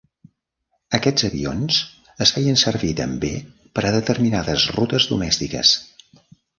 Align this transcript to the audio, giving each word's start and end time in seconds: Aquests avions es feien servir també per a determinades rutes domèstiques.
Aquests 0.99 1.27
avions 1.27 1.77
es 2.27 2.33
feien 2.39 2.59
servir 2.63 2.91
també 3.05 3.33
per 3.77 3.87
a 3.87 3.95
determinades 4.01 4.69
rutes 4.81 5.11
domèstiques. 5.15 5.81